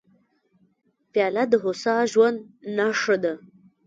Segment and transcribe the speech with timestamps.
[1.11, 2.37] پیاله د هوسا ژوند
[2.77, 3.33] نښه ده.